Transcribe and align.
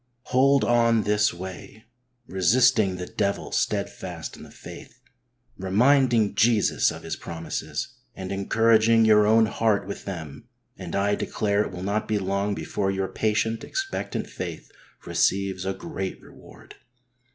Hold 0.33 0.63
on 0.63 1.03
this 1.03 1.31
way, 1.31 1.85
resisting 2.25 2.95
the 2.95 3.05
devil 3.05 3.51
steadfast 3.51 4.35
in 4.35 4.41
the 4.41 4.49
faith, 4.49 4.99
reminding 5.59 6.33
Jesus 6.33 6.89
of 6.89 7.03
His 7.03 7.15
promises 7.15 7.89
and 8.15 8.31
encouraging 8.31 9.05
your 9.05 9.27
own 9.27 9.45
heart 9.45 9.85
with 9.85 10.05
them, 10.05 10.47
and 10.75 10.95
I 10.95 11.13
declare 11.13 11.61
it 11.61 11.71
will 11.71 11.83
not 11.83 12.07
be 12.07 12.17
long 12.17 12.55
before 12.55 12.89
your 12.89 13.09
patient, 13.09 13.63
expectant 13.63 14.25
faith 14.27 14.71
receives 15.05 15.65
a 15.67 15.73
great 15.75 16.19
reward. 16.19 16.77